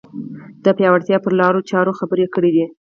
[0.65, 2.65] د پیاوړتیا پر لارو چارو خبرې کړې دي